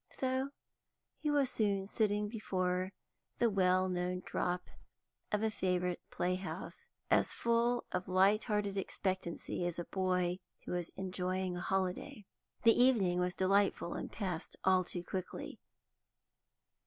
[0.09, 0.49] So
[1.19, 2.91] he was soon sitting before
[3.37, 4.63] the well known drop
[5.31, 10.73] of a favourite play house, as full of light hearted expectancy as a boy who
[10.73, 12.25] is enjoying a holiday.
[12.63, 15.59] The evening was delightful, and passed all too quickly.